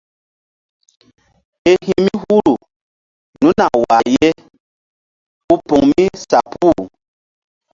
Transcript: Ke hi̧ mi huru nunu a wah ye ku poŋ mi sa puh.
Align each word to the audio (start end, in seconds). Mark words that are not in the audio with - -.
Ke 1.61 1.71
hi̧ 1.85 1.99
mi 2.05 2.13
huru 2.23 2.53
nunu 3.41 3.63
a 3.65 3.67
wah 3.81 4.03
ye 4.15 4.29
ku 5.43 5.53
poŋ 5.67 5.81
mi 5.93 6.03
sa 6.29 6.39
puh. 6.51 6.81